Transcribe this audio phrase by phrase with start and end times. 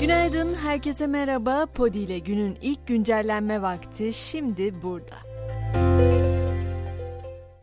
[0.00, 1.66] Günaydın, herkese merhaba.
[1.66, 5.16] Podi ile günün ilk güncellenme vakti şimdi burada.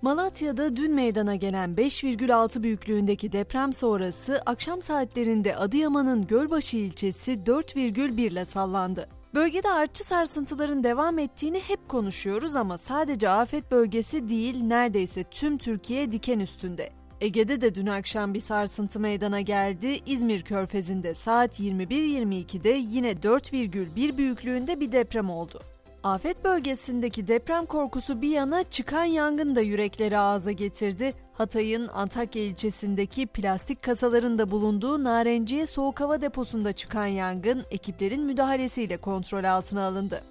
[0.01, 8.45] Malatya'da dün meydana gelen 5,6 büyüklüğündeki deprem sonrası akşam saatlerinde Adıyaman'ın Gölbaşı ilçesi 4,1 ile
[8.45, 9.09] sallandı.
[9.33, 16.11] Bölgede artçı sarsıntıların devam ettiğini hep konuşuyoruz ama sadece afet bölgesi değil neredeyse tüm Türkiye
[16.11, 16.89] diken üstünde.
[17.21, 19.99] Ege'de de dün akşam bir sarsıntı meydana geldi.
[20.05, 25.59] İzmir Körfezi'nde saat 21.22'de yine 4,1 büyüklüğünde bir deprem oldu.
[26.03, 31.13] Afet bölgesindeki deprem korkusu bir yana çıkan yangın da yürekleri ağza getirdi.
[31.33, 38.97] Hatay'ın Antakya ilçesindeki plastik kasaların da bulunduğu Narenciye Soğuk Hava Deposu'nda çıkan yangın ekiplerin müdahalesiyle
[38.97, 40.21] kontrol altına alındı.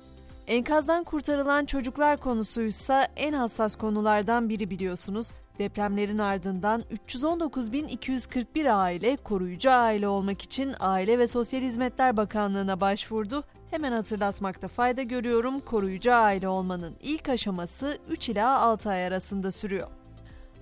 [0.47, 5.31] Enkazdan kurtarılan çocuklar konusuysa en hassas konulardan biri biliyorsunuz.
[5.59, 13.45] Depremlerin ardından 319.241 aile koruyucu aile olmak için Aile ve Sosyal Hizmetler Bakanlığı'na başvurdu.
[13.71, 15.61] Hemen hatırlatmakta fayda görüyorum.
[15.61, 19.89] Koruyucu aile olmanın ilk aşaması 3 ila 6 ay arasında sürüyor.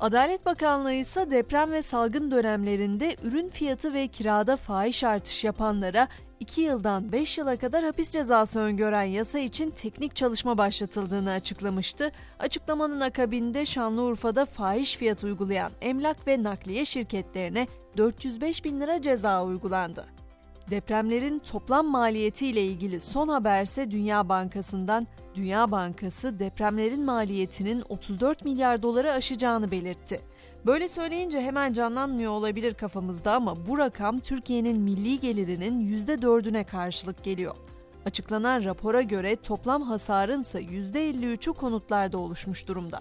[0.00, 6.08] Adalet Bakanlığı ise deprem ve salgın dönemlerinde ürün fiyatı ve kirada fahiş artış yapanlara
[6.40, 12.12] 2 yıldan 5 yıla kadar hapis cezası öngören yasa için teknik çalışma başlatıldığını açıklamıştı.
[12.38, 20.21] Açıklamanın akabinde Şanlıurfa'da fahiş fiyat uygulayan emlak ve nakliye şirketlerine 405 bin lira ceza uygulandı.
[20.72, 28.82] Depremlerin toplam maliyeti ile ilgili son haberse Dünya Bankası'ndan Dünya Bankası depremlerin maliyetinin 34 milyar
[28.82, 30.20] doları aşacağını belirtti.
[30.66, 37.54] Böyle söyleyince hemen canlanmıyor olabilir kafamızda ama bu rakam Türkiye'nin milli gelirinin %4'üne karşılık geliyor.
[38.06, 43.00] Açıklanan rapora göre toplam hasarın ise %53'ü konutlarda oluşmuş durumda.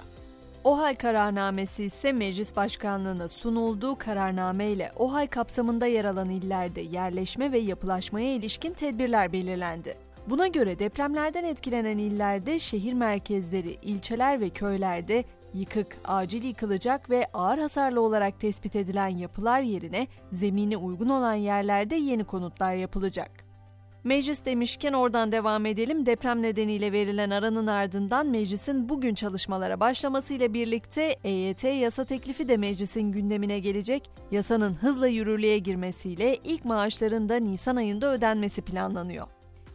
[0.64, 7.58] OHAL kararnamesi ise Meclis Başkanlığı'na sunulduğu kararname ile OHAL kapsamında yer alan illerde yerleşme ve
[7.58, 9.98] yapılaşmaya ilişkin tedbirler belirlendi.
[10.28, 15.24] Buna göre depremlerden etkilenen illerde şehir merkezleri, ilçeler ve köylerde
[15.54, 21.96] yıkık, acil yıkılacak ve ağır hasarlı olarak tespit edilen yapılar yerine zemini uygun olan yerlerde
[21.96, 23.51] yeni konutlar yapılacak.
[24.04, 26.06] Meclis demişken oradan devam edelim.
[26.06, 33.12] Deprem nedeniyle verilen aranın ardından meclisin bugün çalışmalara başlamasıyla birlikte EYT yasa teklifi de meclisin
[33.12, 34.10] gündemine gelecek.
[34.32, 39.28] Yasanın hızla yürürlüğe girmesiyle ilk maaşların da Nisan ayında ödenmesi planlanıyor.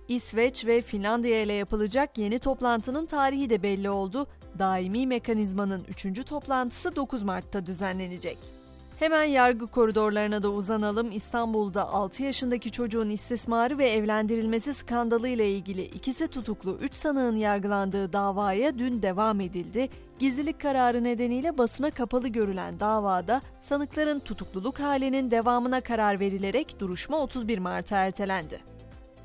[0.09, 4.27] İsveç ve Finlandiya ile yapılacak yeni toplantının tarihi de belli oldu.
[4.59, 6.25] Daimi mekanizmanın 3.
[6.25, 8.56] toplantısı 9 Mart'ta düzenlenecek.
[8.99, 11.13] Hemen yargı koridorlarına da uzanalım.
[11.13, 18.13] İstanbul'da 6 yaşındaki çocuğun istismarı ve evlendirilmesi skandalı ile ilgili ikisi tutuklu 3 sanığın yargılandığı
[18.13, 19.89] davaya dün devam edildi.
[20.19, 27.59] Gizlilik kararı nedeniyle basına kapalı görülen davada sanıkların tutukluluk halinin devamına karar verilerek duruşma 31
[27.59, 28.61] Mart'a ertelendi.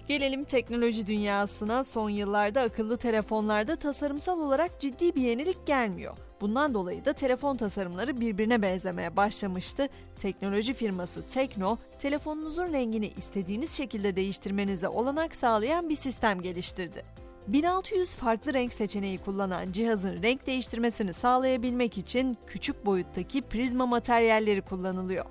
[0.07, 1.83] Gelelim teknoloji dünyasına.
[1.83, 6.17] Son yıllarda akıllı telefonlarda tasarımsal olarak ciddi bir yenilik gelmiyor.
[6.41, 9.90] Bundan dolayı da telefon tasarımları birbirine benzemeye başlamıştı.
[10.19, 17.03] Teknoloji firması Tekno, telefonunuzun rengini istediğiniz şekilde değiştirmenize olanak sağlayan bir sistem geliştirdi.
[17.47, 25.25] 1600 farklı renk seçeneği kullanan cihazın renk değiştirmesini sağlayabilmek için küçük boyuttaki prizma materyalleri kullanılıyor.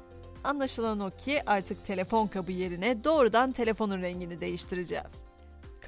[0.44, 5.29] Anlaşılan o ki artık telefon kabı yerine doğrudan telefonun rengini değiştireceğiz.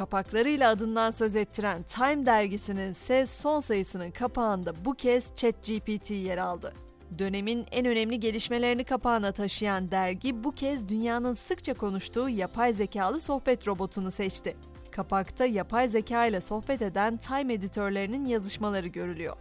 [0.02, 6.72] Kapaklarıyla adından söz ettiren Time dergisinin ise son sayısının kapağında bu kez ChatGPT yer aldı.
[7.18, 13.68] Dönemin en önemli gelişmelerini kapağına taşıyan dergi bu kez dünyanın sıkça konuştuğu yapay zekalı sohbet
[13.68, 14.56] robotunu seçti.
[14.91, 19.36] Kapakta yapay zeka ile sohbet eden Time editörlerinin yazışmaları görülüyor.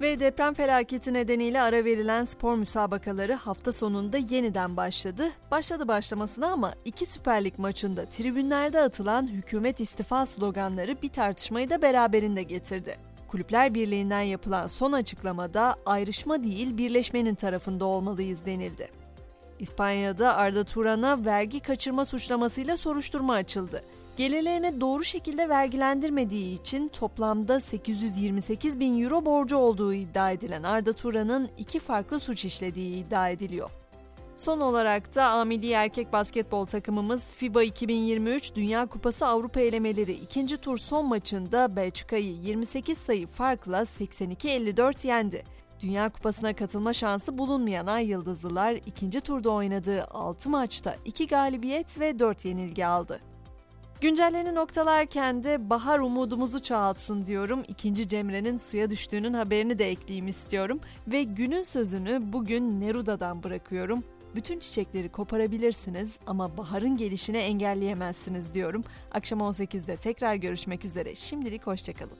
[0.00, 5.30] Ve deprem felaketi nedeniyle ara verilen spor müsabakaları hafta sonunda yeniden başladı.
[5.50, 11.82] Başladı başlamasına ama iki Süper Lig maçında tribünlerde atılan hükümet istifa sloganları bir tartışmayı da
[11.82, 12.96] beraberinde getirdi.
[13.28, 18.88] Kulüpler Birliği'nden yapılan son açıklamada ayrışma değil birleşmenin tarafında olmalıyız denildi.
[19.58, 23.82] İspanya'da Arda Turan'a vergi kaçırma suçlamasıyla soruşturma açıldı.
[24.16, 31.48] Gelirlerine doğru şekilde vergilendirmediği için toplamda 828 bin euro borcu olduğu iddia edilen Arda Turan'ın
[31.58, 33.70] iki farklı suç işlediği iddia ediliyor.
[34.36, 40.78] Son olarak da amili erkek basketbol takımımız FIBA 2023 Dünya Kupası Avrupa elemeleri ikinci tur
[40.78, 45.44] son maçında Belçika'yı 28 sayı farkla 82-54 yendi.
[45.80, 52.18] Dünya Kupası'na katılma şansı bulunmayan Ay Yıldızlılar ikinci turda oynadığı 6 maçta 2 galibiyet ve
[52.18, 53.33] 4 yenilgi aldı.
[54.04, 57.62] Güncellerini noktalarken de bahar umudumuzu çoğaltsın diyorum.
[57.68, 60.80] İkinci Cemre'nin suya düştüğünün haberini de ekleyeyim istiyorum.
[61.06, 64.04] Ve günün sözünü bugün Neruda'dan bırakıyorum.
[64.34, 68.84] Bütün çiçekleri koparabilirsiniz ama baharın gelişini engelleyemezsiniz diyorum.
[69.12, 71.14] Akşam 18'de tekrar görüşmek üzere.
[71.14, 72.18] Şimdilik hoşçakalın.